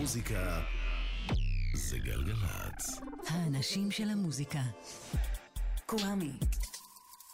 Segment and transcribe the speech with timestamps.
[0.00, 0.60] המוזיקה
[1.74, 3.00] זה גלגלצ.
[3.28, 4.62] האנשים של המוזיקה.
[5.86, 6.30] קוואמי.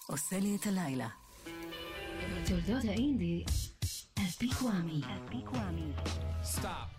[0.06, 1.08] עושה לי את הלילה.
[2.46, 3.44] תולדות האינדי
[4.16, 5.02] על פי קוואמי.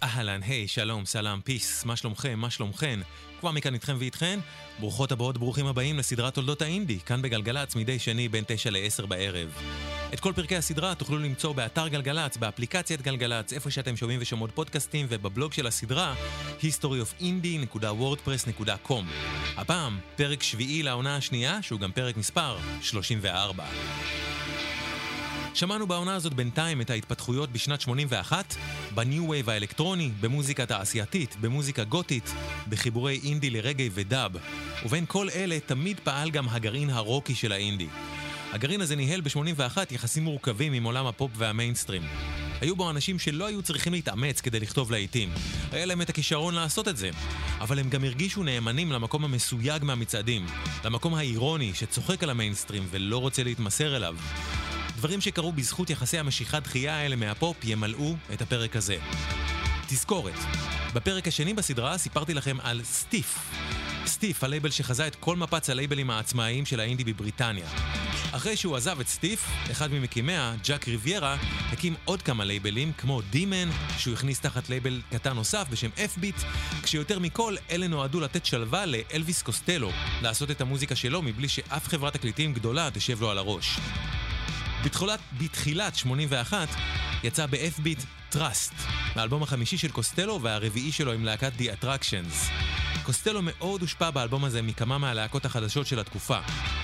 [0.03, 2.99] אהלן, היי, שלום, סלאם, פיס, מה שלומכם, מה שלומכן?
[3.39, 4.39] כבר מכאן איתכם ואיתכן,
[4.79, 9.49] ברוכות הבאות, ברוכים הבאים לסדרת תולדות האינדי, כאן בגלגלצ, מדי שני בין תשע לעשר בערב.
[10.13, 15.05] את כל פרקי הסדרה תוכלו למצוא באתר גלגלצ, באפליקציית גלגלצ, איפה שאתם שומעים ושומעות פודקאסטים,
[15.09, 16.13] ובבלוג של הסדרה,
[16.61, 19.03] historyofindie.wordpress.com.
[19.57, 23.63] הפעם, פרק שביעי לעונה השנייה, שהוא גם פרק מספר 34.
[25.53, 28.55] שמענו בעונה הזאת בינתיים את ההתפתחויות בשנת 81,
[28.95, 32.33] ב New Wave האלקטרוני, במוזיקה תעשייתית, במוזיקה גותית,
[32.69, 34.31] בחיבורי אינדי לרגאיי ודאב.
[34.85, 37.87] ובין כל אלה תמיד פעל גם הגרעין הרוקי של האינדי.
[38.57, 42.01] הגרעין הזה ניהל ב-81 יחסים מורכבים עם עולם הפופ והמיינסטרים.
[42.61, 45.29] היו בו אנשים שלא היו צריכים להתאמץ כדי לכתוב להיטים.
[45.71, 47.09] היה להם את הכישרון לעשות את זה.
[47.59, 50.45] אבל הם גם הרגישו נאמנים למקום המסויג מהמצעדים.
[50.85, 54.15] למקום האירוני שצוחק על המיינסטרים ולא רוצה להתמסר אליו.
[54.95, 58.97] דברים שקרו בזכות יחסי המשיכה דחייה האלה מהפופ ימלאו את הפרק הזה.
[59.87, 60.39] תזכורת,
[60.93, 63.39] בפרק השני בסדרה סיפרתי לכם על Stiff.
[64.07, 67.67] Stiff, הלייבל שחזה את כל מפץ הלייבלים העצמאיים של האינדי בבריטניה.
[68.31, 71.37] אחרי שהוא עזב את Stiff, אחד ממקימיה, ג'ייק ריביירה,
[71.71, 76.43] הקים עוד כמה לייבלים, כמו Demon, שהוא הכניס תחת לייבל קטן נוסף בשם F-Beat,
[76.83, 79.91] כשיותר מכל אלה נועדו לתת שלווה לאלוויס קוסטלו,
[80.21, 83.79] לעשות את המוזיקה שלו מבלי שאף חברת תקליטים גדולה תשב לו על הראש.
[84.85, 86.67] בתחילת, בתחילת 81
[87.23, 88.73] יצא ב-F-Beat Trust,
[89.15, 92.51] האלבום החמישי של קוסטלו והרביעי שלו עם להקת The Attractions.
[93.07, 96.39] קוסטלו מאוד הושפע באלבום הזה מכמה מהלהקות החדשות של התקופה,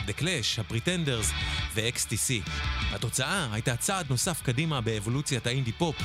[0.08, 1.34] The Clash, ה-Pretenders
[1.76, 2.50] ו-XTC.
[2.92, 5.96] התוצאה הייתה צעד נוסף קדימה באבולוציית האינדי פופ,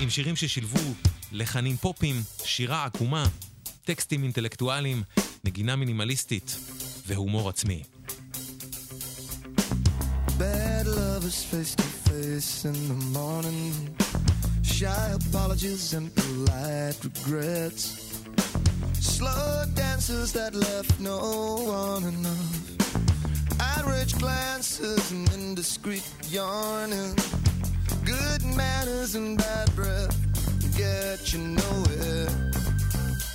[0.00, 0.94] עם שירים ששילבו
[1.32, 3.26] לחנים פופים, שירה עקומה,
[3.84, 5.02] טקסטים אינטלקטואליים,
[5.44, 6.56] נגינה מינימליסטית
[7.06, 7.82] והומור עצמי.
[10.38, 13.72] Bad lovers face to face in the morning.
[14.62, 18.13] Shy apologies and polite regrets.
[19.04, 21.18] Slow dances that left no
[21.66, 23.60] one enough.
[23.60, 27.14] Outraged glances and indiscreet yarning.
[28.04, 30.16] Good manners and bad breath
[30.76, 32.28] get you nowhere.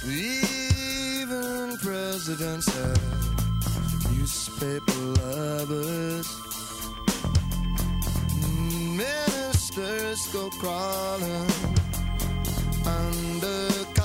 [0.06, 6.28] Even presidents have newspaper lovers.
[8.98, 11.48] Ministers go crawling
[12.86, 13.99] under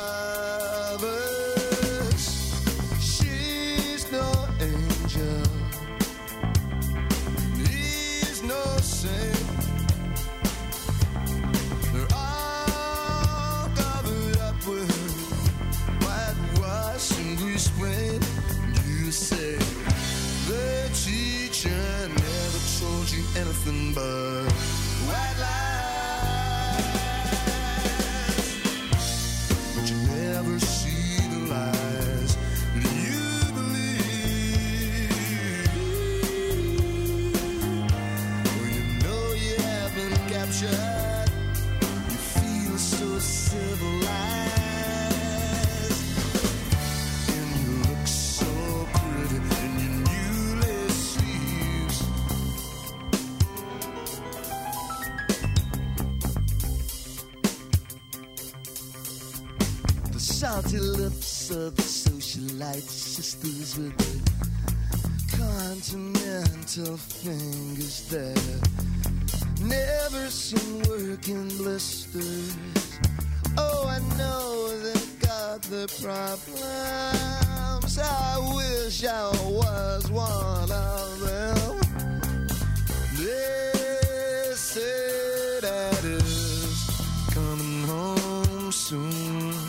[23.96, 24.23] remember
[61.54, 68.34] of the socialite sisters with the continental fingers there.
[69.60, 72.56] Never seen work in blisters.
[73.56, 76.58] Oh, I know they've got their problems.
[77.98, 81.80] I wish I was one of them.
[83.16, 86.90] They say that is
[87.32, 89.63] coming home soon.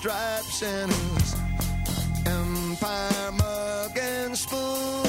[0.00, 1.34] Stripes and his
[2.24, 5.04] empire mug and spoon.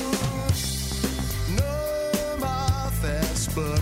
[1.56, 1.78] No
[2.44, 3.56] more fast.
[3.56, 3.80] But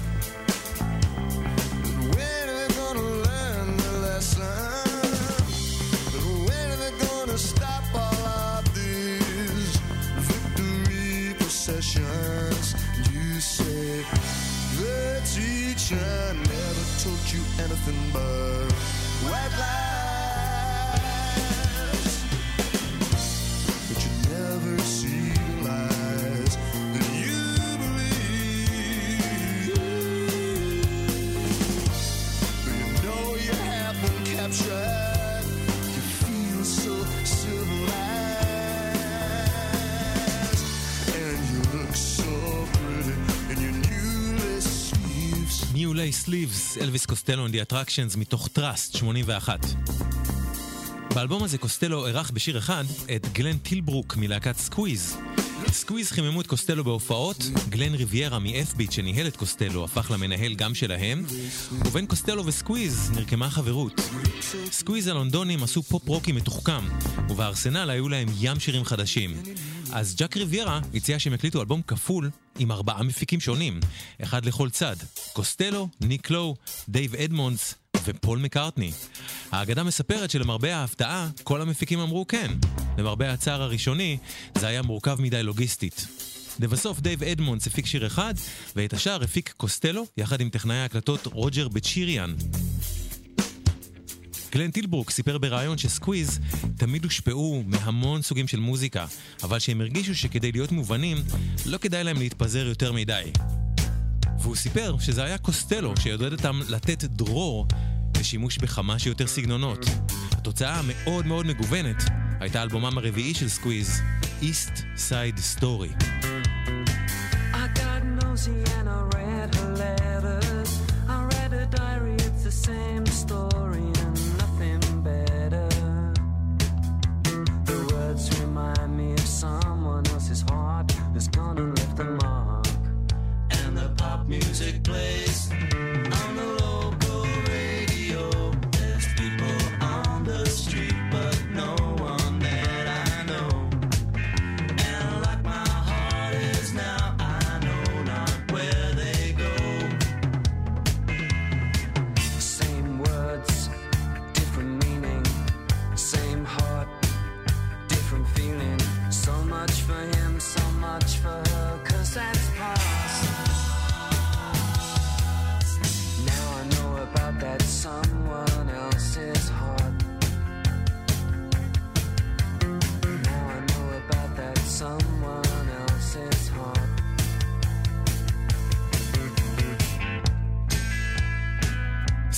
[2.14, 4.44] when are they gonna learn the lesson?
[6.46, 9.78] When are they gonna stop all of these
[10.30, 12.76] victory processions?
[13.12, 14.06] You say
[14.78, 18.72] the teacher never taught you anything but
[19.26, 19.89] white lies.
[46.00, 49.60] Lace Sleeves, אלוויס קוסטלו and the Attractions מתוך Trust 81.
[51.16, 52.84] באלבום הזה קוסטלו אירח בשיר אחד
[53.16, 55.18] את גלן טילברוק מלהקת Squeeze.
[55.72, 61.26] Squeeze חיממו את קוסטלו בהופעות, גלן ריביירה מ-F-Beat שניהל את קוסטלו הפך למנהל גם שלהם,
[61.72, 64.02] ובין קוסטלו ו Squeeze נרקמה חברות.
[64.72, 66.86] Squeeze הלונדונים עשו פופ רוקי מתוחכם,
[67.30, 69.42] ובארסנל היו להם ים שירים חדשים.
[69.92, 72.30] אז ג'ייק ריביירה הציע שהם יקליטו אלבום כפול
[72.60, 73.80] עם ארבעה מפיקים שונים,
[74.24, 74.96] אחד לכל צד.
[75.34, 76.56] קוסטלו, ניק לואו,
[76.90, 78.92] דייב אדמונדס ופול מקארטני.
[79.52, 82.52] האגדה מספרת שלמרבה ההפתעה, כל המפיקים אמרו כן.
[82.98, 84.18] למרבה הצער הראשוני,
[84.58, 86.08] זה היה מורכב מדי לוגיסטית.
[86.60, 88.34] לבסוף דייב אדמונדס הפיק שיר אחד,
[88.76, 92.36] ואת השאר הפיק קוסטלו, יחד עם טכנאי ההקלטות רוג'ר בצ'יריאן.
[94.52, 96.40] גלן טילברוק סיפר בריאיון שסקוויז
[96.78, 99.06] תמיד הושפעו מהמון סוגים של מוזיקה,
[99.44, 101.18] אבל שהם הרגישו שכדי להיות מובנים,
[101.66, 103.24] לא כדאי להם להתפזר יותר מדי.
[104.40, 107.68] והוא סיפר שזה היה קוסטלו שעודד אותם לתת דרור
[108.20, 109.86] לשימוש בכמה שיותר סגנונות.
[110.32, 112.04] התוצאה המאוד מאוד מגוונת
[112.40, 114.02] הייתה אלבומם הרביעי של סקוויז,
[114.42, 116.04] East Side Story.
[117.54, 118.04] I got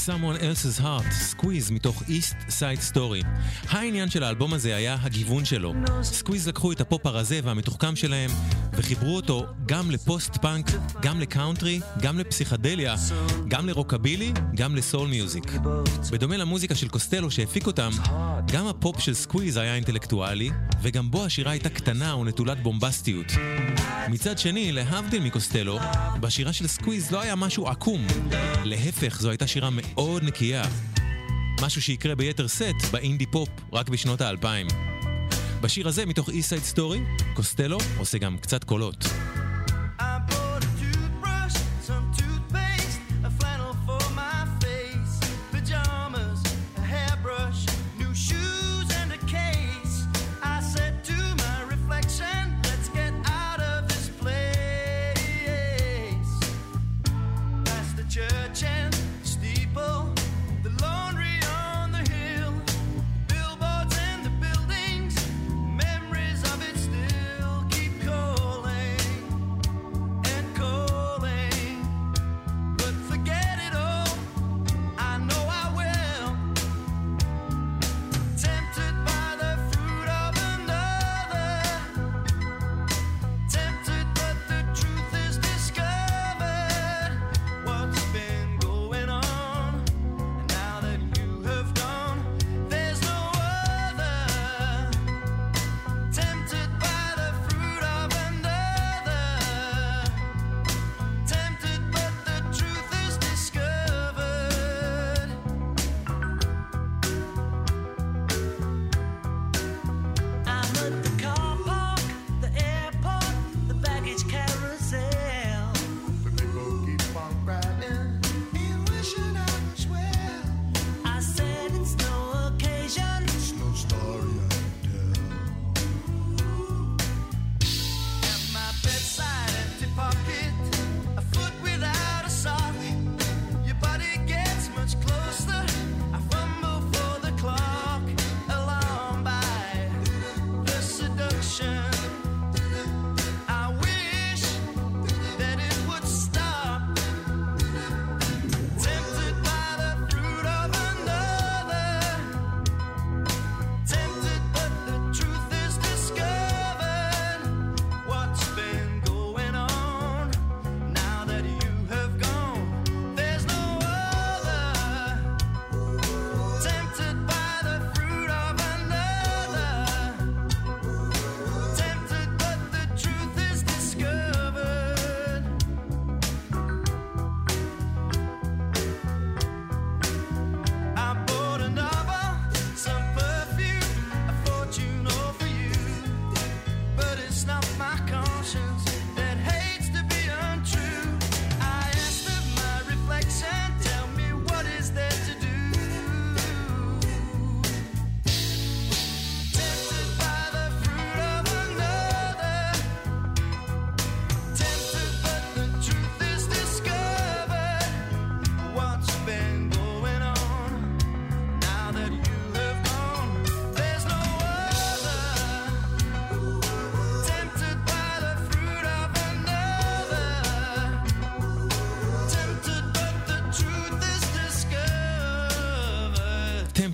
[0.06, 3.26] Someone Else's Heart, סקוויז מתוך East Side Story.
[3.70, 5.74] העניין של האלבום הזה היה הגיוון שלו.
[6.04, 8.30] סקוויז לקחו את הפופ הרזה והמתוחכם שלהם
[8.74, 10.66] וחיברו אותו גם לפוסט פאנק,
[11.02, 12.96] גם לקאונטרי, גם לפסיכדליה,
[13.48, 15.52] גם לרוקבילי, גם ל soul music.
[16.12, 17.90] בדומה למוזיקה של קוסטלו שהפיק אותם,
[18.52, 20.50] גם הפופ של סקוויז היה אינטלקטואלי,
[20.82, 23.32] וגם בו השירה הייתה קטנה ונטולת בומבסטיות.
[24.10, 25.80] מצד שני, להבדיל מקוסטלו,
[26.20, 28.08] בשירה של סקוויז לא היה משהו עקום.
[28.64, 30.64] להפך, זו הייתה שירה מאוד נקייה.
[31.62, 34.68] משהו שיקרה ביתר שאת באינדי פופ רק בשנות האלפיים.
[35.62, 39.06] בשיר הזה, מתוך East Side Story, קוסטלו עושה גם קצת קולות.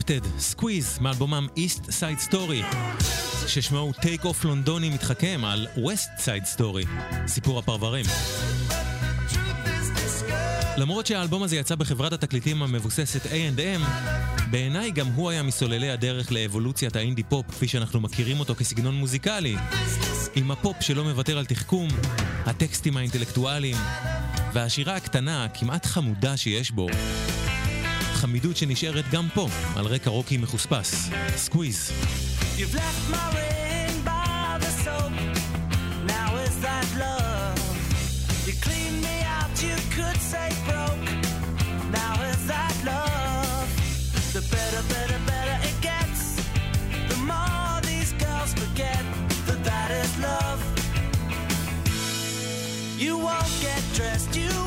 [0.07, 2.75] Connected, סקוויז, מאלבומם East Side Story,
[3.47, 6.87] ששמו take off לונדוני מתחכם על West Side Story,
[7.27, 8.05] סיפור הפרברים.
[10.77, 13.81] למרות שהאלבום הזה יצא בחברת התקליטים המבוססת A&M,
[14.51, 19.55] בעיניי גם הוא היה מסוללי הדרך לאבולוציית האינדי פופ כפי שאנחנו מכירים אותו כסגנון מוזיקלי,
[20.35, 21.89] עם הפופ שלא מוותר על תחכום,
[22.45, 23.77] הטקסטים האינטלקטואליים,
[24.53, 26.87] והשירה הקטנה, הכמעט חמודה שיש בו.
[28.17, 31.09] חמידות שנשארת גם פה, על רקע רוקי מחוספס.
[31.35, 31.91] סקוויז.
[53.07, 54.66] You won't get dressed, you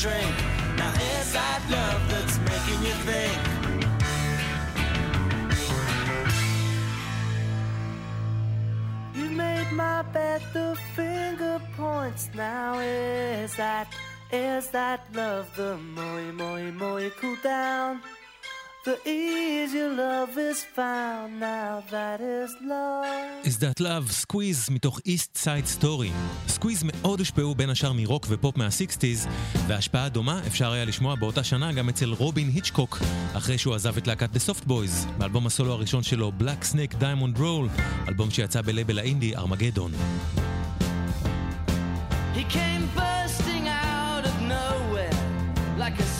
[0.00, 0.36] drink.
[0.78, 3.38] Now is that love that's making you think?
[9.14, 12.30] You made my bed, the finger points.
[12.34, 13.88] Now is that,
[14.32, 15.54] is that love?
[15.54, 16.32] The more,
[16.72, 18.00] more you cool down,
[23.44, 24.12] is that love.
[24.12, 26.12] סקוויז מתוך East Side Story.
[26.48, 29.28] סקוויז מאוד הושפעו בין השאר מרוק ופופ מה-60's,
[29.66, 32.98] והשפעה דומה אפשר היה לשמוע באותה שנה גם אצל רובין היצ'קוק,
[33.32, 37.38] אחרי שהוא עזב את להקת The Soft Boys, באלבום הסולו הראשון שלו, Black Snake Diamond
[37.38, 39.92] Roll, אלבום שיצא בלייבל האינדי ארמגדון.
[42.34, 45.18] He came bursting out of nowhere
[45.78, 46.19] like a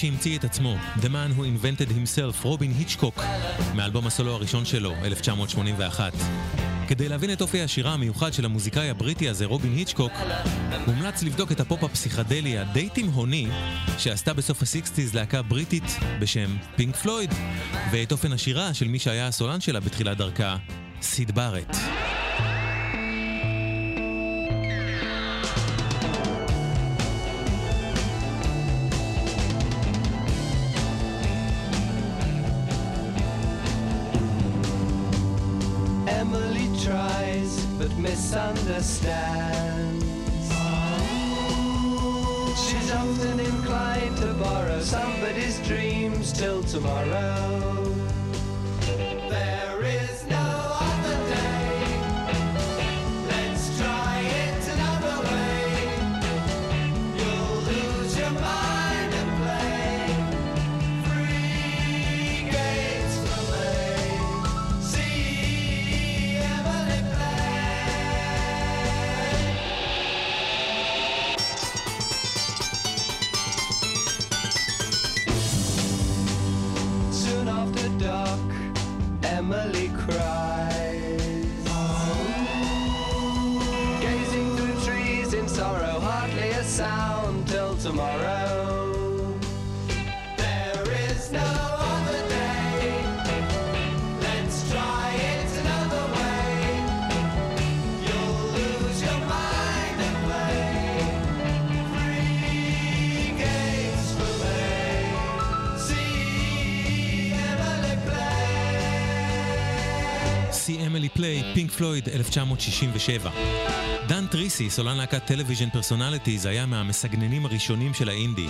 [0.00, 3.22] שהמציא את עצמו, The Man Who Invented Himself, רובין היצ'קוק,
[3.74, 6.12] מאלבום הסולו הראשון שלו, 1981.
[6.88, 10.12] כדי להבין את אופי השירה המיוחד של המוזיקאי הבריטי הזה, רובין היצ'קוק,
[10.86, 13.48] מומלץ לבדוק את הפופ הפסיכדלי הדי תימהוני
[13.98, 17.34] שעשתה בסוף הסיקסטיז להקה בריטית בשם פינק פלויד,
[17.90, 20.56] ואת אופן השירה של מי שהיה הסולן שלה בתחילת דרכה,
[21.02, 21.89] סיד בארט.
[46.82, 47.19] Tomorrow.
[111.80, 113.30] פלויד, 1967.
[114.08, 118.46] דן טריסי, סולן להקת טלוויז'ן פרסונליטיז, היה מהמסגננים הראשונים של האינדי.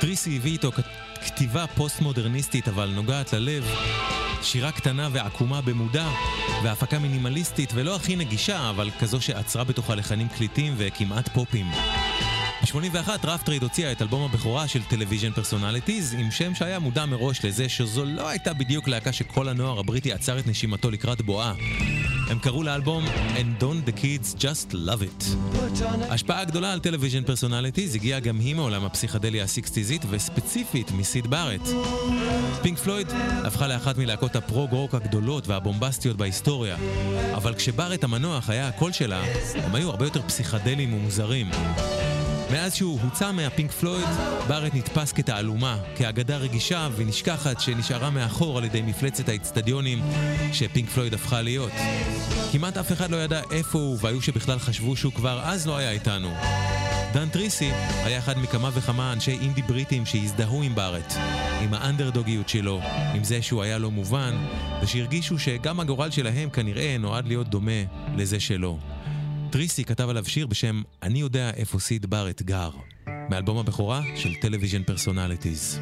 [0.00, 0.70] טריסי הביא איתו
[1.24, 3.64] כתיבה פוסט-מודרניסטית אבל נוגעת ללב,
[4.42, 6.08] שירה קטנה ועקומה במודע,
[6.62, 11.66] והפקה מינימליסטית ולא הכי נגישה, אבל כזו שעצרה בתוכה לחנים קליטים וכמעט פופיים.
[12.62, 17.68] ב-81 רפטרייד הוציאה את אלבום הבכורה של טלוויז'ן פרסונליטיז עם שם שהיה מודע מראש לזה
[17.68, 21.52] שזו לא הייתה בדיוק להקה שכל הנוער הבריטי עצר את נשימתו לקראת בואה.
[22.28, 25.24] הם קראו לאלבום And Don't the Kids Just Love It.
[26.10, 31.68] ההשפעה הגדולה על טלוויז'ן פרסונליטיז הגיעה גם היא מעולם הפסיכדליה הסיקסטיזית וספציפית מסיד בארט.
[32.62, 33.06] פינק פלויד
[33.44, 36.76] הפכה לאחת מלהקות הפרוג רוק הגדולות והבומבסטיות בהיסטוריה,
[37.34, 39.22] אבל כשבארט המנוח היה הקול שלה,
[39.54, 41.46] הם היו הרבה יותר פסיכדליים ומוזרים.
[42.54, 44.08] מאז שהוא הוצא מהפינק פלויד,
[44.48, 49.98] בארט נתפס כתעלומה, כאגדה רגישה ונשכחת שנשארה מאחור על ידי מפלצת האצטדיונים
[50.52, 51.72] שפינק פלויד הפכה להיות.
[52.52, 55.90] כמעט אף אחד לא ידע איפה הוא, והיו שבכלל חשבו שהוא כבר אז לא היה
[55.90, 56.30] איתנו.
[57.12, 57.70] דן טריסי
[58.04, 61.12] היה אחד מכמה וכמה אנשי אינדי בריטים שהזדהו עם בארט,
[61.62, 62.80] עם האנדרדוגיות שלו,
[63.14, 64.34] עם זה שהוא היה לא מובן,
[64.82, 67.82] ושהרגישו שגם הגורל שלהם כנראה נועד להיות דומה
[68.16, 68.78] לזה שלו.
[69.54, 72.70] טריסי כתב עליו שיר בשם "אני יודע איפה סיד בארט גר",
[73.30, 75.80] מאלבום הבכורה של טלוויז'ן פרסונליטיז.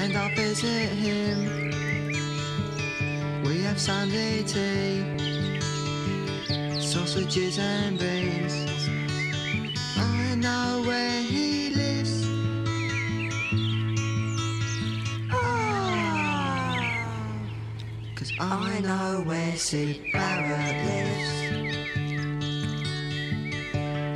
[0.00, 1.67] And I'll visit him.
[3.78, 5.04] Sunday tea,
[6.80, 8.52] sausages and beans.
[9.96, 12.26] I know where he lives.
[15.30, 16.80] Ah,
[18.16, 21.30] Cause I know where Sid Barrett lives.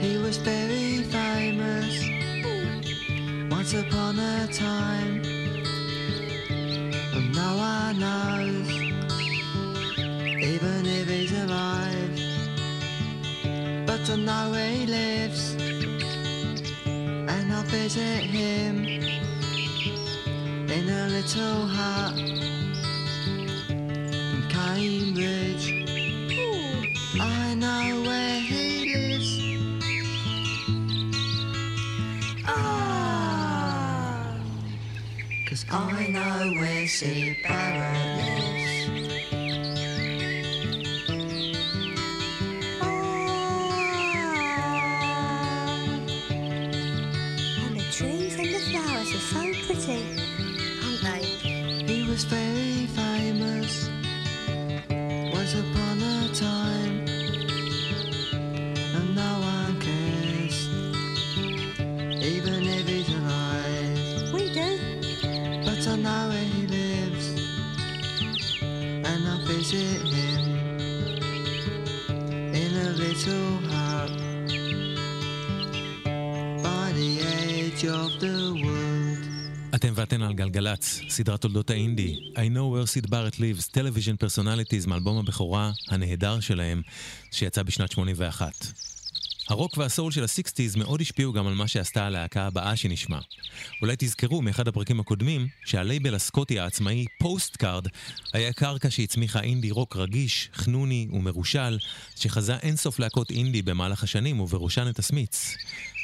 [0.04, 2.02] He was very famous
[3.48, 5.22] once upon a time.
[7.14, 8.91] And no one knows,
[10.42, 12.10] even if he's alive.
[13.86, 15.54] But I know where he lives
[16.84, 18.84] and I'll visit him
[20.68, 22.18] in a little hut
[23.70, 25.66] in Cambridge.
[27.20, 29.30] I know where he lives.
[32.46, 34.36] Ah,
[35.48, 38.31] cause I know where Sid Barrett lives.
[49.88, 52.51] Aren't they?
[80.72, 82.16] גלגלצ, סדרת תולדות האינדי.
[82.34, 86.82] I know where Syd Barrett lives, טלוויז'ן פרסונליטיז מאלבום הבכורה הנהדר שלהם,
[87.30, 88.81] שיצא בשנת 81.
[89.52, 93.18] הרוק והסול של הסיקסטיז מאוד השפיעו גם על מה שעשתה הלהקה הבאה שנשמע.
[93.82, 97.86] אולי תזכרו מאחד הפרקים הקודמים שהלייבל הסקוטי העצמאי פוסט קארד
[98.32, 101.78] היה קרקע שהצמיחה אינדי רוק רגיש, חנוני ומרושל,
[102.16, 105.54] שחזה אינסוף להקות אינדי במהלך השנים ובראשן את הסמיץ.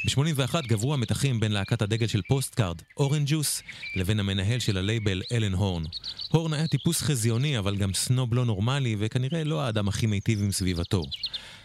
[0.05, 3.63] ב-81 גברו המתחים בין להקת הדגל של פוסט קארד, אורנג' ג'וס,
[3.97, 5.83] לבין המנהל של הלייבל, אלן הורן.
[6.29, 10.53] הורן היה טיפוס חזיוני, אבל גם סנוב לא נורמלי, וכנראה לא האדם הכי מיטיב עם
[10.53, 11.03] סביבתו.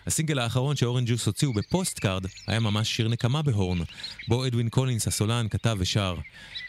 [0.08, 3.80] הסינגל האחרון שאורנג' ג'וס הוציאו בפוסט קארד היה ממש שיר נקמה בהורן,
[4.28, 6.16] בו אדווין קולינס הסולן כתב ושר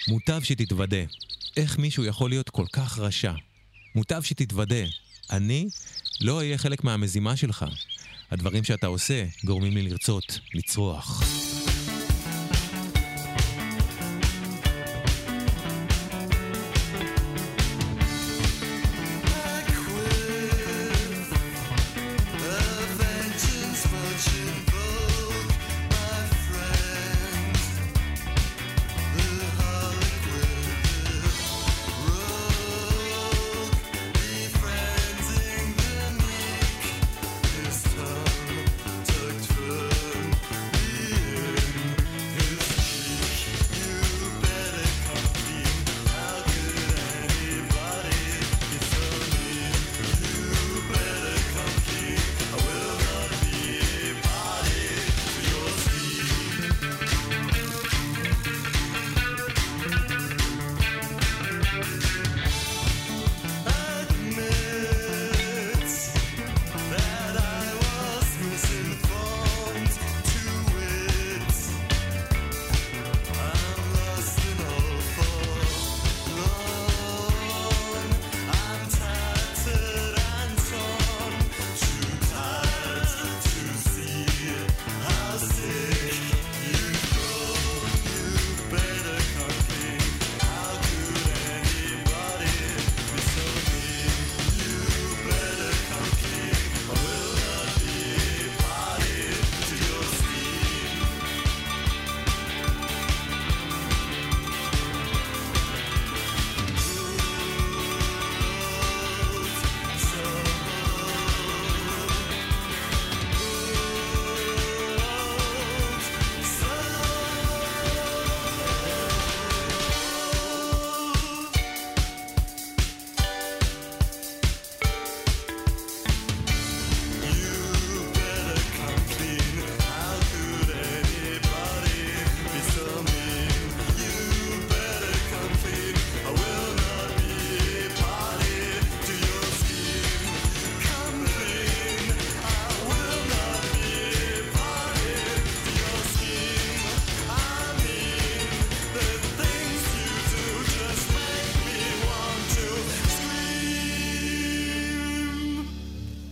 [0.09, 1.05] מוטב שתתוודה,
[1.57, 3.33] איך מישהו יכול להיות כל כך רשע?
[3.95, 4.85] מוטב שתתוודה,
[5.31, 5.69] אני
[6.21, 7.65] לא אהיה חלק מהמזימה שלך.
[8.31, 11.23] הדברים שאתה עושה גורמים לי לרצות, לצרוח.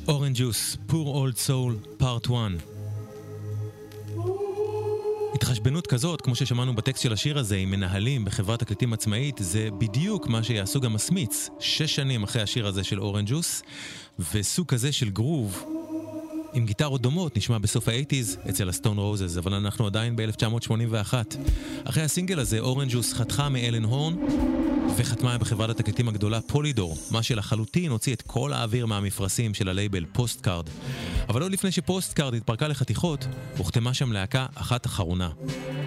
[0.08, 2.34] אורנג' ג'וס, Poor Old Soul, Part 1.
[5.34, 10.26] התחשבנות כזאת, כמו ששמענו בטקסט של השיר הזה, עם מנהלים בחברת תקליטים עצמאית, זה בדיוק
[10.26, 13.62] מה שיעשו גם הסמיץ, שש שנים אחרי השיר הזה של אורנג' ג'וס,
[14.32, 15.64] וסוג כזה של גרוב,
[16.52, 21.14] עם גיטרות דומות, נשמע בסוף האייטיז אצל הסטון רוזז, אבל אנחנו עדיין ב-1981.
[21.84, 24.14] אחרי הסינגל הזה, אורנג' ג'וס חתכה מאלן הורן,
[24.96, 30.40] וחתמה בחברת התקליטים הגדולה פולידור, מה שלחלוטין הוציא את כל האוויר מהמפרשים של הלייבל פוסט
[30.40, 30.68] קארד.
[31.28, 35.30] אבל עוד לפני ש Postcard התפרקה לחתיכות, הוחתמה שם להקה אחת אחרונה.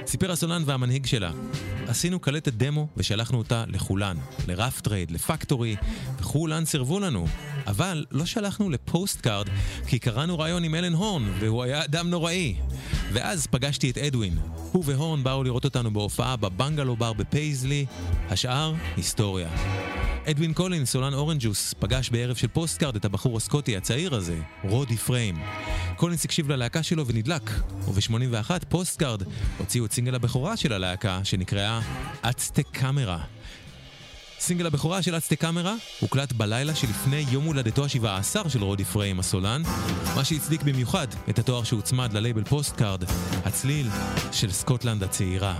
[0.07, 1.31] סיפר הסולן והמנהיג שלה,
[1.87, 5.75] עשינו קלטת דמו ושלחנו אותה לכולן, ל Rough Trade, ל Factory,
[6.19, 7.27] וכולן סירבו לנו.
[7.67, 9.49] אבל לא שלחנו ל Postcard,
[9.87, 12.55] כי קראנו ריאיון עם אלן הורן, והוא היה אדם נוראי.
[13.13, 14.37] ואז פגשתי את אדווין.
[14.71, 17.85] הוא והורן באו לראות אותנו בהופעה ב Bungalow Bar בפייזלי,
[18.29, 19.49] השאר, היסטוריה.
[20.27, 24.97] אדווין קולינס, סולן Orange Juice, פגש בערב של Postcard את הבחור הסקוטי הצעיר הזה, רודי
[24.97, 25.35] פריים.
[25.95, 27.49] קולינס הקשיב ללהקה שלו ונדלק,
[27.87, 29.23] וב-81 Postcard
[29.57, 31.79] הוציאו את סינגל הבכורה של הלהקה, שנקראה
[32.21, 33.23] Aztec Camera.
[34.39, 39.19] סינגל הבכורה של Aztec Camera הוקלט בלילה שלפני יום הולדתו השבעה עשר של רודי פריים
[39.19, 39.61] הסולן,
[40.15, 43.03] מה שהצדיק במיוחד את התואר שהוצמד ללייבל Postcard,
[43.45, 43.87] הצליל
[44.31, 45.59] של סקוטלנד הצעירה.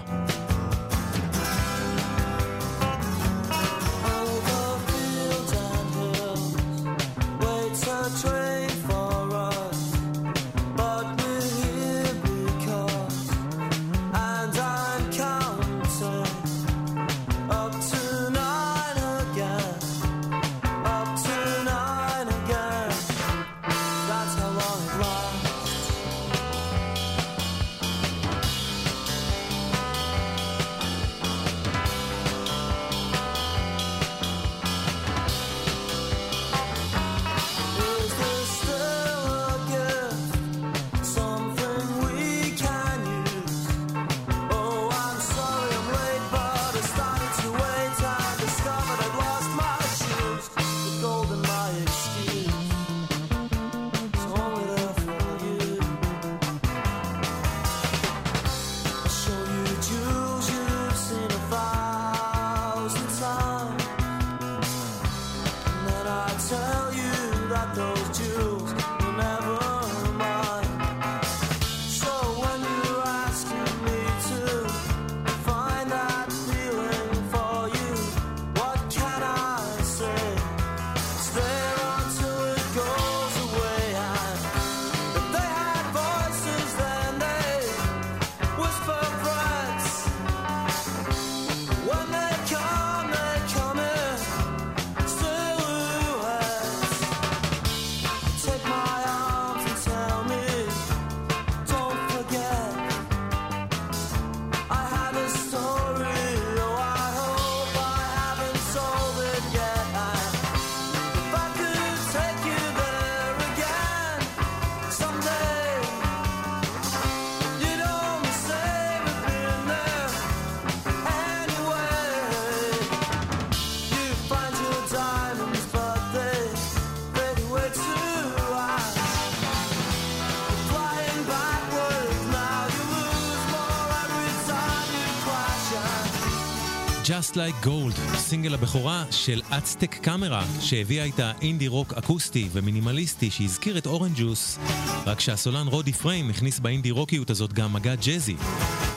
[137.20, 143.78] Just Like Gold, סינגל הבכורה של Aztec Camera, שהביאה איתה אינדי רוק אקוסטי ומינימליסטי שהזכיר
[143.78, 144.60] את Orange Juice,
[145.06, 148.36] רק שהסולן רודי פריים הכניס באינדי רוקיות הזאת גם מגע ג'אזי.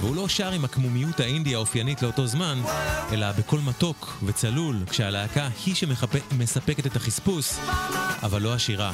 [0.00, 2.62] והוא לא שר עם העמומיות האינדי האופיינית לאותו זמן,
[3.12, 7.58] אלא בקול מתוק וצלול, כשהלהקה היא שמספקת את החספוס,
[8.22, 8.92] אבל לא השירה.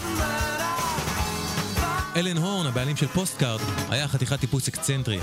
[2.17, 3.61] אלן הורן, הבעלים של Postcard,
[3.91, 5.21] היה חתיכת טיפוס אקצנטרי.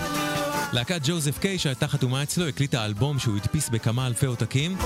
[0.74, 4.78] להקת Josef K שהייתה חתומה אצלו הקליטה אלבום שהוא הדפיס בכמה אלפי עותקים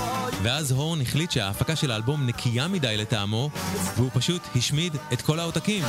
[0.43, 3.49] ואז הורן החליט שההפקה של האלבום נקייה מדי לטעמו
[3.95, 5.83] והוא פשוט השמיד את כל העותקים.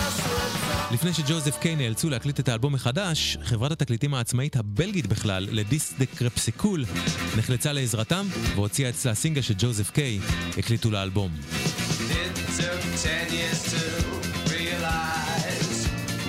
[0.93, 5.64] לפני ש Josef K נאלצו להקליט את האלבום מחדש, חברת התקליטים העצמאית הבלגית בכלל, Les
[5.64, 6.85] Disques du Crépuscule,
[7.39, 10.21] נחלצה לעזרתם והוציאה אצלה סינגל של Josef K,
[10.59, 11.31] הקליטו לאלבום.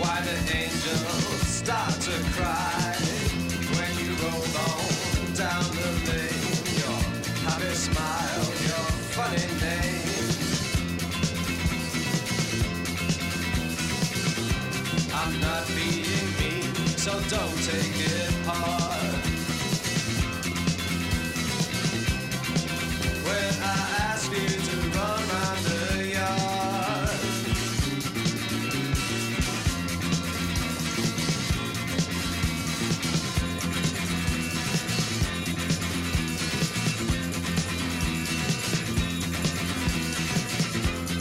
[0.01, 2.76] why the angels start to cry
[17.07, 19.23] so don't take it hard.
[23.25, 25.79] When I ask you to run around the
[26.17, 27.19] yard.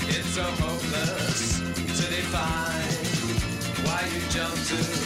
[0.09, 1.61] It's so hopeless
[1.99, 2.96] to define
[3.85, 5.06] why you jump to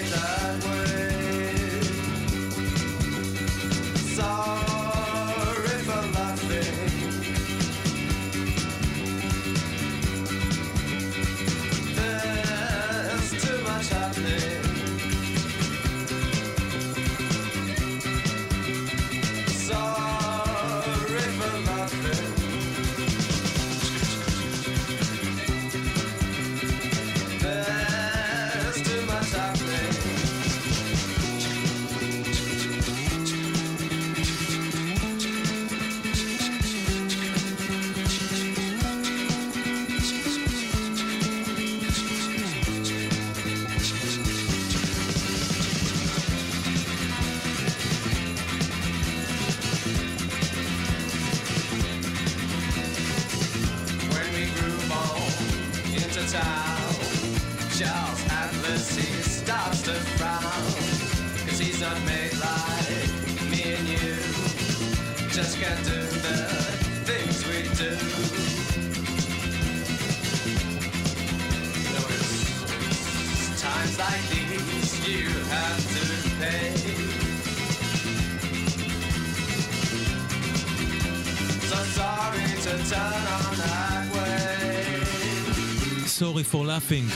[86.51, 87.13] for laughing,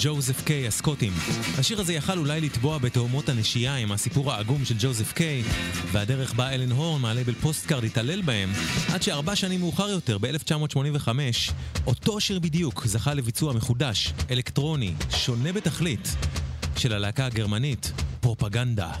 [0.00, 1.12] Josef K, הסקוטים.
[1.58, 5.42] השיר הזה יכל אולי לטבוע בתהומות הנשייה עם הסיפור העגום של Josef K,
[5.92, 8.52] והדרך בה אלן הורן מהלייבל Postcard התעלל בהם,
[8.92, 11.08] עד שארבע שנים מאוחר יותר, ב-1985,
[11.86, 16.16] אותו שיר בדיוק זכה לביצוע מחודש, אלקטרוני, שונה בתכלית,
[16.76, 18.92] של הלהקה הגרמנית, פרופגנדה.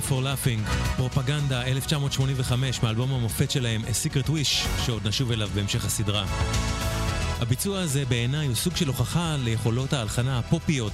[0.00, 5.84] Sorry for Laughing, פרופגנדה 1985 מאלבום המופת שלהם A Secret Wish, שעוד נשוב אליו בהמשך
[5.84, 6.26] הסדרה.
[7.40, 10.92] הביצוע הזה בעיניי הוא סוג של הוכחה ליכולות ההלחנה הפופיות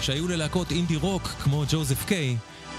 [0.00, 2.36] שהיו ללהקות אינדי רוק כמו ג'וזף קיי,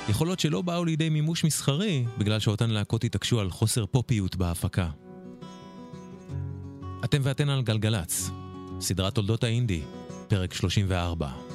[0.09, 4.89] יכולות שלא באו לידי מימוש מסחרי בגלל שאותן להקות התעקשו על חוסר פופיות בהפקה.
[7.03, 8.30] אתם ואתן על גלגלצ,
[8.82, 9.82] סדרת תולדות האינדי,
[10.28, 11.49] פרק 34.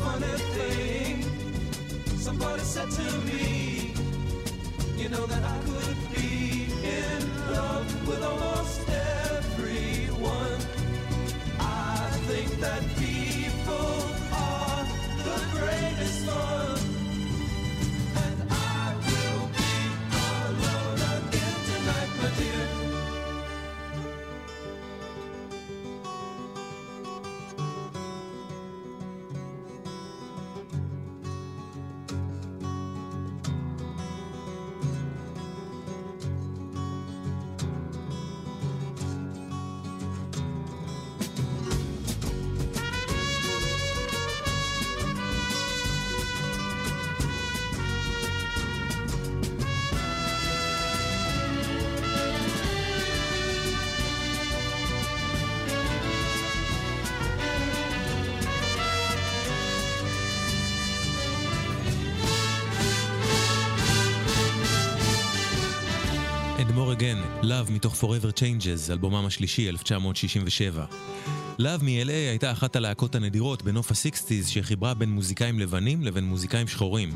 [0.00, 1.22] Funny thing.
[2.18, 3.92] Somebody said to me,
[4.96, 8.45] you know that I could be in love with almost
[67.70, 70.84] מתוך Forever Changes, אלבומם השלישי, 1967.
[71.58, 77.10] Love מ-LA הייתה אחת הלהקות הנדירות בנוף ה-60's שחיברה בין מוזיקאים לבנים לבין מוזיקאים שחורים.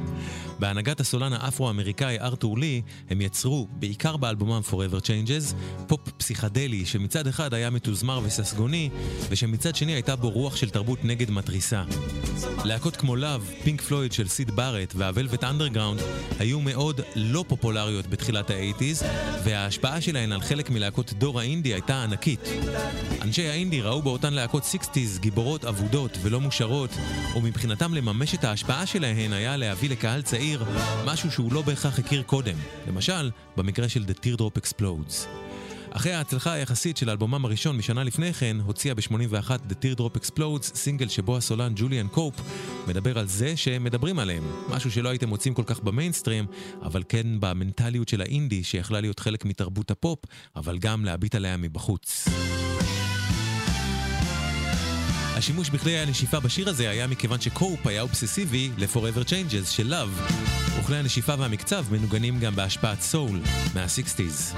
[0.58, 5.54] בהנהגת הסולן האפרו-אמריקאי ארתור לי, הם יצרו, בעיקר באלבומם Forever Changes,
[5.86, 8.90] פופ פסיכדלי שמצד אחד היה מתוזמר וססגוני,
[9.30, 11.84] ושמצד שני הייתה בו רוח של תרבות נגד מתריסה.
[12.64, 16.00] להקות כמו Love, Pink Floyd של סיד בארט וה Velvet Underground
[16.38, 19.04] היו מאוד לא פופולריות בתחילת ה-80's,
[19.44, 22.48] וההשפעה שלהן על חלק מלהקות דור האינדי הייתה ענקית.
[23.22, 26.90] אנשי האינדי ראו באותן להקות 60's גיבורות אבודות ולא מושרות,
[27.36, 30.64] ומבחינתם לממש את ההשפעה שלהן היה להביא לקהל צעיר
[31.04, 32.56] משהו שהוא לא בהכרח הכיר קודם.
[32.88, 35.26] למשל, במקרה של The Teardrop Explodes.
[35.92, 41.08] אחרי ההצלחה היחסית של אלבומם הראשון משנה לפני כן, הוציאה ב-81 The Teardrop Explodes, סינגל
[41.08, 42.34] שבו הסולן ג'וליאן קופ
[42.88, 44.42] מדבר על זה שהם מדברים עליהם.
[44.68, 46.46] משהו שלא הייתם מוצאים כל כך במיינסטרים,
[46.82, 50.18] אבל כן במנטליות של האינדי, שיכלה להיות חלק מתרבות הפופ,
[50.56, 52.28] אבל גם להביט עליה מבחוץ.
[55.40, 60.32] השימוש בכלי הנשיפה בשיר הזה היה מכיוון שקופ היה אובססיבי ל-Forever Changes של Love,
[60.80, 63.40] וכלי הנשיפה והמקצב מנוגנים גם בהשפעת סול
[63.74, 64.56] מה-60's.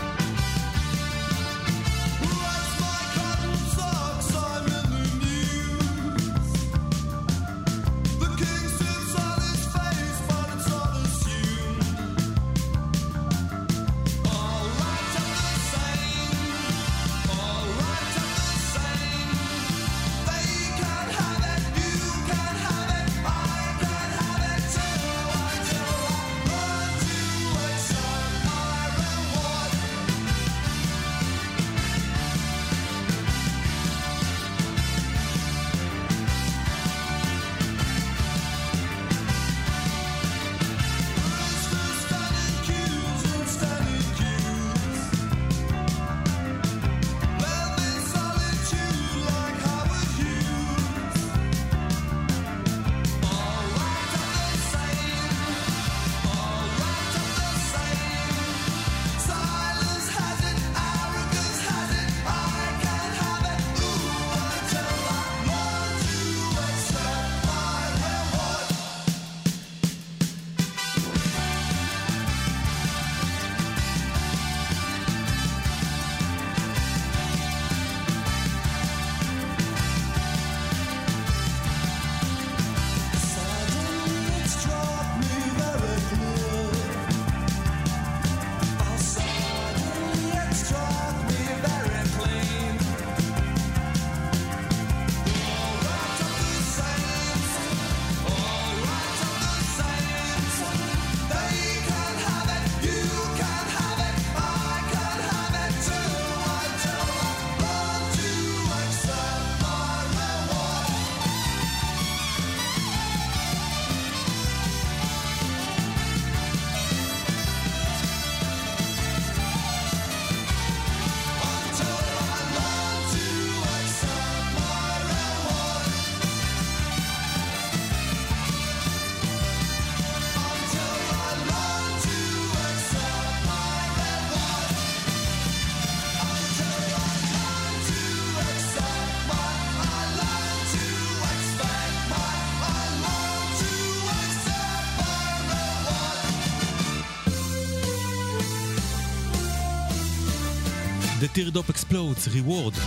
[151.35, 152.79] Teardrop Explodes, Reward.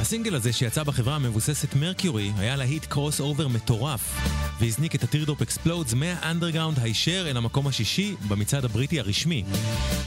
[0.00, 4.20] הסינגל הזה שיצא בחברה המבוססת Mercury היה להיט crossover מטורף
[4.60, 9.44] והזניק את ה Teardrop Explodes מהאנדרגראונד הישר אל המקום השישי במצעד הבריטי הרשמי.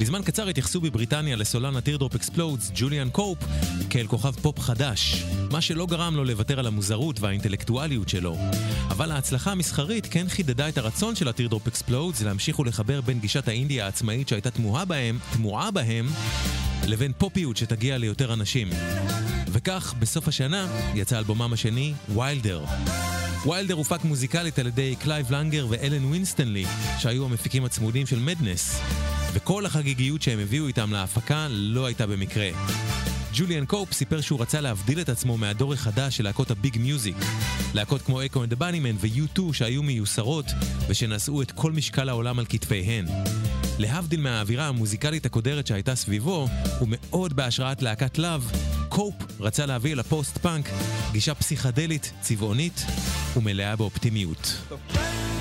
[0.02, 3.38] בזמן קצר התייחסו בבריטניה לסולן ה Teardrop Explodes, ג'וליאן קופ,
[3.90, 8.38] כאל כוכב פופ חדש, מה שלא גרם לו לוותר על המוזרות והאינטלקטואליות שלו.
[8.90, 13.48] אבל ההצלחה המסחרית כן חידדה את הרצון של ה Teardrop Explodes להמשיך ולחבר בין גישת
[13.48, 16.08] האינדי העצמאית שהייתה טבועה בהם, טבועה בהם,
[16.88, 18.70] לבין פופיות שתגיע ליותר אנשים.
[19.52, 22.66] וכך, בסוף השנה, יצא אלבומם השני, Wilder.
[23.46, 26.66] Wilder הופק מוזיקלית על ידי קלייב לנגר ואלן ווינסטנלי,
[27.00, 28.82] שהיו המפיקים הצמודים של Madness,
[29.34, 32.50] וכל החגיגיות שהם הביאו איתם להפקה לא הייתה במקרה.
[33.34, 37.16] ג'וליאן קופ סיפר שהוא רצה להבדיל את עצמו מהדור החדש של להקות ה big music.
[37.74, 40.46] להקות כמו Echo and the Bunnymen ו-U2 שהיו מיוסרות
[40.88, 43.06] ושנשאו את כל משקל העולם על כתפיהן.
[43.80, 46.48] להבדיל מהאווירה המוזיקלית הקודרת שהייתה סביבו,
[46.82, 48.52] ומאוד בהשראת להקת Love,
[48.90, 50.70] קופ רצה להביא אל הפוסט-פאנק
[51.12, 52.86] גישה פסיכדלית, צבעונית
[53.36, 54.58] ומלאה באופטימיות.
[54.70, 55.37] The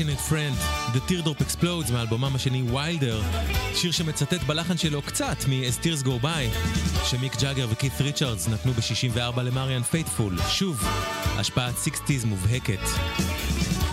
[0.00, 0.56] Passionate Friend,
[0.96, 3.22] The Teardrop Explodes מאלבומם השני Wilder,
[3.74, 6.58] שיר שמצטט בלחן שלו קצת מ-As Tears Go By,
[7.04, 10.84] שמיק ג'אגר וקית' ריצ'רדס נתנו ב-64 למריאן פייטפול, שוב,
[11.36, 12.88] השפעת 60's מובהקת.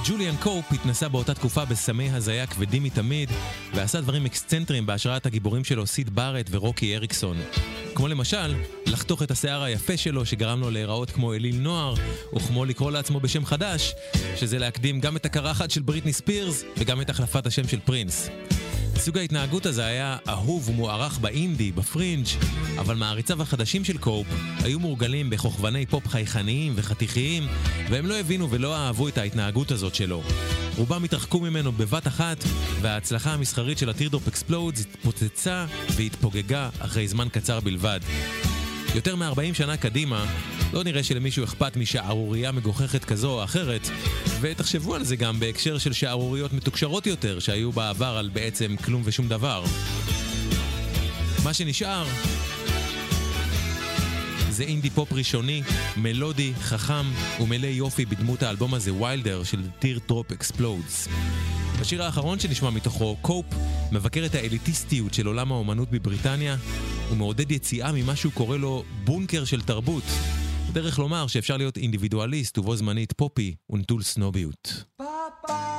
[0.06, 3.30] ג'וליאן קופ התנסה באותה תקופה בסמי הזיה כבדים מתמיד,
[3.76, 7.38] ועשה דברים אקסצנטריים בהשראת הגיבורים שלו סיד בארט ורוקי אריקסון.
[7.98, 8.54] כמו למשל,
[8.86, 11.94] לחתוך את השיער היפה שלו שגרם לו להיראות כמו אליל נוער,
[12.34, 13.96] או כמו לקרוא לעצמו בשם חדש,
[14.36, 18.30] שזה להקדים גם את הקרחת של בריטני ספירס וגם את החלפת השם של פרינס.
[18.98, 22.26] סוג ההתנהגות הזה היה אהוב ומוערך באינדי, בפרינג',
[22.80, 24.28] אבל מעריציו החדשים של קופ
[24.64, 27.48] היו מורגלים בכוכבני פופ חייכניים וחתיכיים,
[27.90, 30.24] והם לא הבינו ולא אהבו את ההתנהגות הזאת שלו.
[30.78, 32.38] רובם התרחקו ממנו בבת אחת,
[32.82, 38.00] וההצלחה המסחרית של ה Teardrop Explodes התפוצצה והתפוגגה אחרי זמן קצר בלבד.
[38.96, 40.26] יותר מ-40 שנה קדימה,
[40.74, 43.90] לא נראה שלמישהו אכפת משערורייה מגוחכת כזו או אחרת,
[44.42, 49.28] ותחשבו על זה גם בהקשר של שערוריות מתוקשרות יותר שהיו בעבר על בעצם כלום ושום
[49.28, 49.64] דבר.
[51.44, 52.06] מה שנשאר
[54.50, 55.62] זה אינדי פופ ראשוני,
[55.98, 57.06] מלודי, חכם
[57.40, 61.08] ומלא יופי בדמות האלבום הזה Wilder של Teardrop Explodes.
[61.82, 63.46] השיר האחרון שנשמע מתוכו, קופ,
[63.92, 66.56] מבקר את האליטיסטיות של עולם האומנות בבריטניה
[67.12, 70.04] ומעודד יציאה ממה שהוא קורא לו בונקר של תרבות,
[70.74, 74.84] דרך לומר שאפשר להיות אינדיבידואליסט ובו זמנית פופי ונטול סנוביות.
[74.98, 75.77] פאפה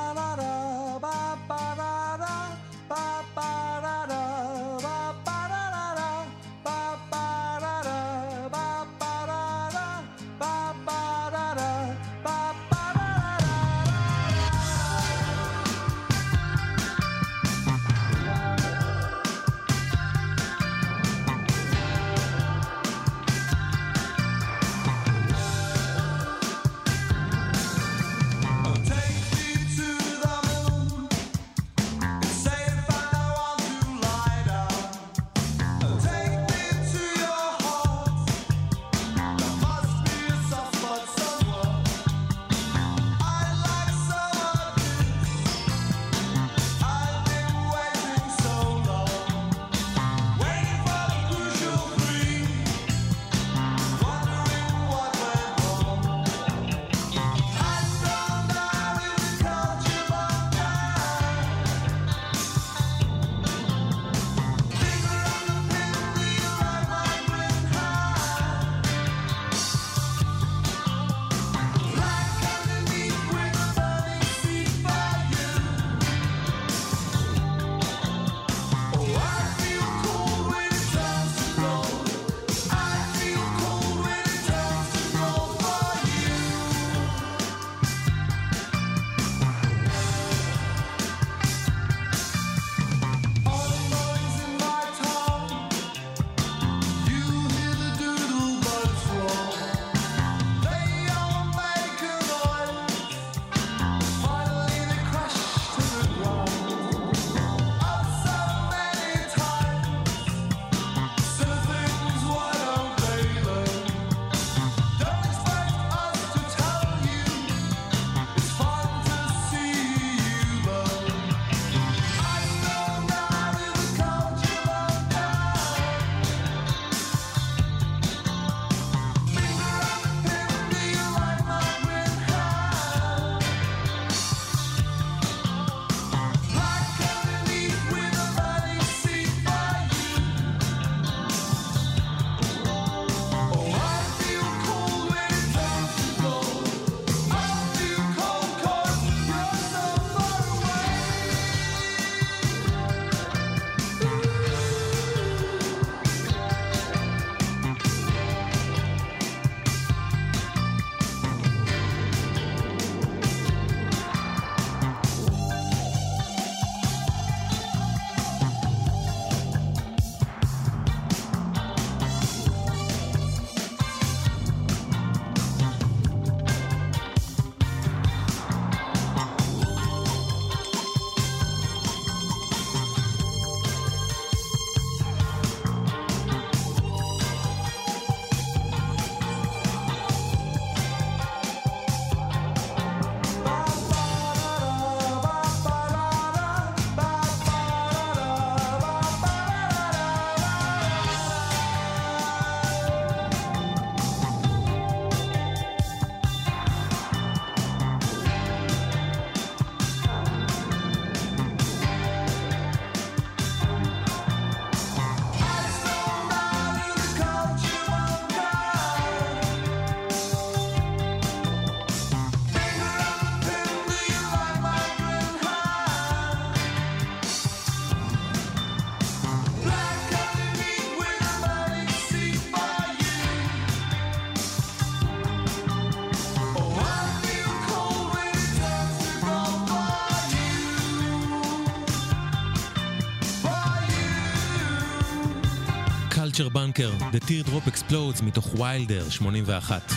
[246.39, 249.93] Culture Bunker, The Teardrop Explodes מתוך Wilder 81.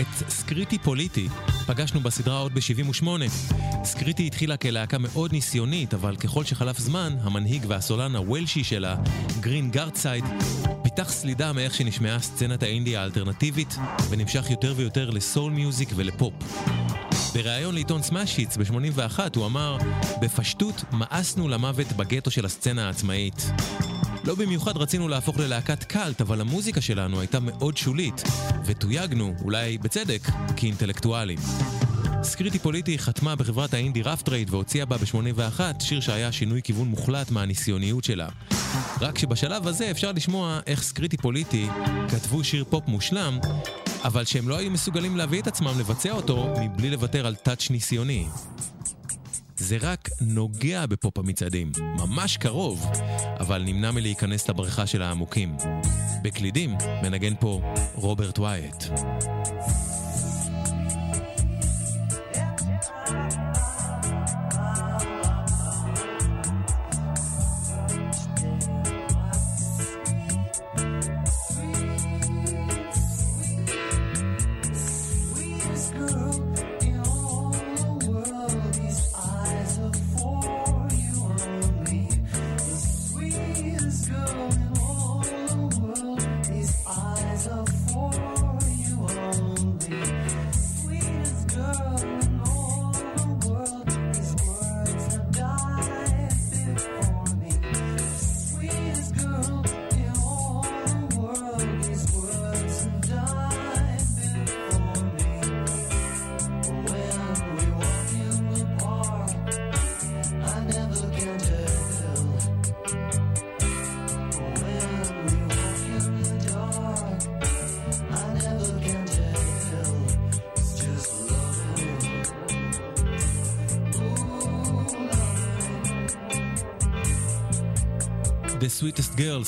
[0.00, 1.28] את Scritti Politti
[1.66, 3.06] פגשנו בסדרה עוד ב-78.
[3.84, 8.96] Scritti התחילה כלהקה מאוד ניסיונית, אבל ככל שחלף זמן, המנהיג והסולן הוולשי שלה,
[9.40, 10.24] גרין גארדסייד,
[10.82, 13.76] פיתח סלידה מאיך שנשמעה סצנת האינדי האלטרנטיבית,
[14.10, 16.34] ונמשך יותר ויותר ל soul music ולפופ.
[17.34, 19.78] בריאיון לעיתון Smash Hits ב-81 הוא אמר,
[20.20, 23.50] בפשטות מאסנו למוות בגטו של הסצנה העצמאית.
[24.28, 28.22] לא במיוחד רצינו להפוך ללהקת קאלט, אבל המוזיקה שלנו הייתה מאוד שולית,
[28.64, 31.38] ותויגנו, אולי בצדק, כאינטלקטואלים.
[32.22, 37.30] סקריטי פוליטי חתמה בחברת האינדי רף טרייד והוציאה בה ב-81 שיר שהיה שינוי כיוון מוחלט
[37.30, 38.28] מהניסיוניות שלה.
[39.00, 41.68] רק שבשלב הזה אפשר לשמוע איך סקריטי פוליטי
[42.08, 43.38] כתבו שיר פופ מושלם,
[44.04, 48.26] אבל שהם לא היו מסוגלים להביא את עצמם לבצע אותו מבלי לוותר על טאץ' ניסיוני.
[49.58, 52.86] זה רק נוגע בפופ המצעדים, ממש קרוב,
[53.40, 55.56] אבל נמנע מלהיכנס לבריכה של העמוקים.
[56.22, 57.60] בקלידים מנגן פה
[57.94, 58.84] רוברט ווייט.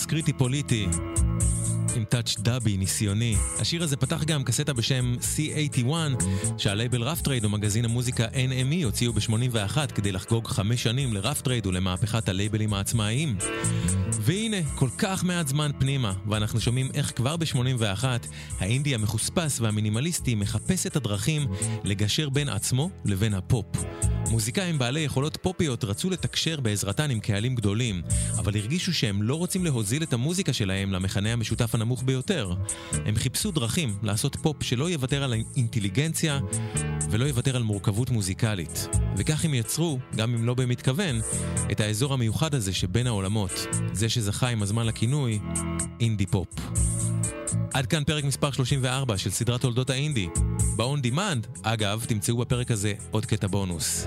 [0.01, 0.87] Sweetest Girl, סקריטי פוליטי.
[1.97, 3.37] עם טאץ' דאבי ניסיוני.
[3.59, 5.91] השיר הזה פתח גם קסטה בשם C81,
[6.59, 12.29] שהלייבל רף טרייד ומגזין המוזיקה NME הוציאו ב-81 כדי לחגוג חמש שנים לרף טרייד ולמהפכת
[12.29, 13.37] הלייבלים העצמאיים.
[14.21, 18.05] והנה, כל כך מעט זמן פנימה, ואנחנו שומעים איך כבר ב-81
[18.59, 21.47] האינדי המחוספס והמינימליסטי מחפש את הדרכים
[21.85, 23.67] לגשר בין עצמו לבין הפופ.
[24.31, 28.03] מוזיקאים בעלי יכולות פופיות רצו לתקשר בעזרתן עם קהלים גדולים,
[28.39, 32.55] אבל הרגישו שהם לא רוצים להוזיל את המוזיקה שלהם למכנה המשותף הנמוך ביותר.
[32.93, 36.41] הם חיפשו דרכים לעשות פופ שלא יוותר על האינטליגנציה
[37.11, 38.89] ולא יוותר על מורכבות מוזיקלית.
[39.17, 41.21] וכך הם יצרו, גם אם לא במתכוון,
[41.73, 45.39] את האזור המיוחד הזה שבין העולמות, זה שזכה עם הזמן לכינוי
[46.01, 46.49] אינדי פופ.
[47.75, 50.29] עד כאן פרק מספר 34 של סדרת תולדות האינדי.
[50.77, 54.07] ב-on demand, אגב, תמצאו בפרק הזה עוד קטע בונוס.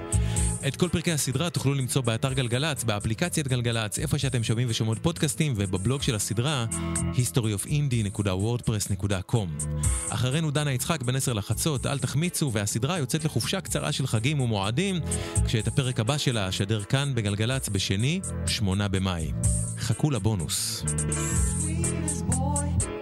[0.68, 5.53] את כל פרקי הסדרה תוכלו למצוא באתר גלגלצ, באפליקציית גלגלצ, איפה שאתם שומעים ושומעות פודקאסטים,
[5.55, 6.66] ובבלוג של הסדרה,
[7.14, 9.66] historyofindie.wordpress.com.
[10.09, 14.99] אחרינו דנה יצחק בין 10 לחצות, אל תחמיצו, והסדרה יוצאת לחופשה קצרה של חגים ומועדים,
[15.45, 19.32] כשאת הפרק הבא שלה אשדר כאן בגלגלצ בשני, 8 במאי.
[19.80, 20.84] חכו לבונוס.
[20.84, 22.93] Sweetest boy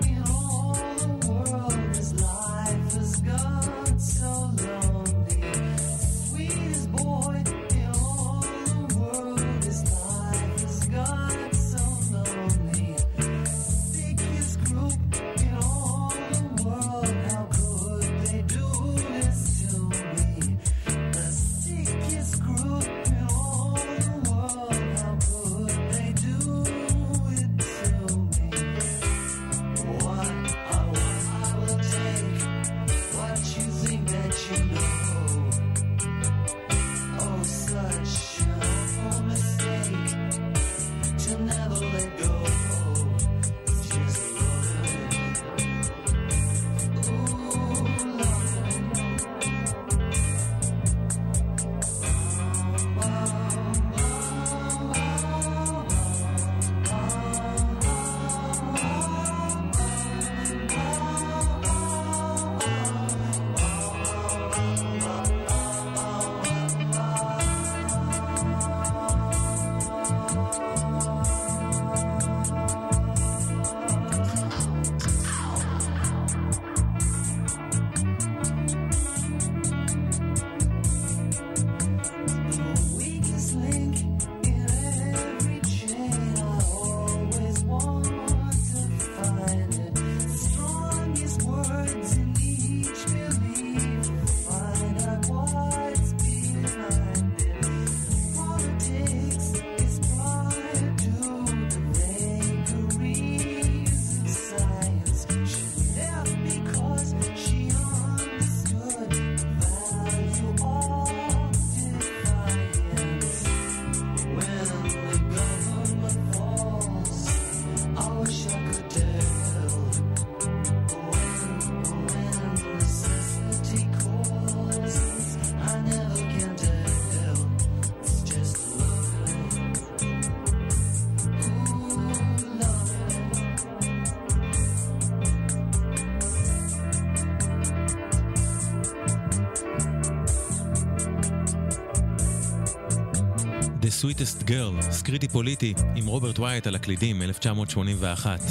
[144.01, 148.41] Sweetest Girl, סקריטי פוליטי, עם רוברט וייאט על הקלידים, 1981.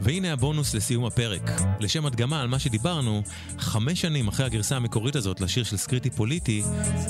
[0.00, 1.50] והנה הבונוס לסיום הפרק.
[1.80, 3.22] לשם הדגמה על מה שדיברנו,
[3.58, 6.62] חמש שנים אחרי הגרסה המקורית הזאת לשיר של סקריטי פוליטי,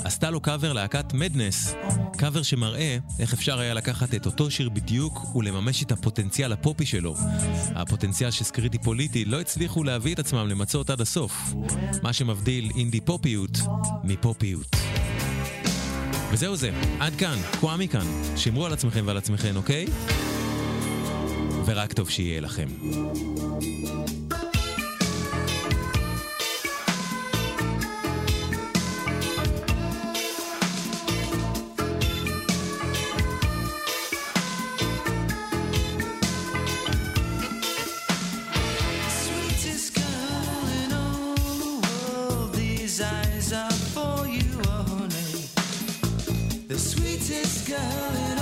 [0.03, 1.75] עשתה לו קאבר להקת מדנס.
[2.17, 7.15] קאבר שמראה איך אפשר היה לקחת את אותו שיר בדיוק ולממש את הפוטנציאל הפופי שלו.
[7.75, 11.53] הפוטנציאל שסקריטי פוליטי לא הצליחו להביא את עצמם למצות עד הסוף.
[12.03, 13.57] מה שמבדיל אינדי פופיות
[14.03, 14.80] מפופיות.
[16.31, 18.05] וזהו זה, עד כאן, קוואמי כאן.
[18.35, 19.85] שמרו על עצמכם ועל עצמכם, אוקיי?
[21.65, 22.67] ורק טוב שיהיה לכם.
[47.51, 48.40] What's going on?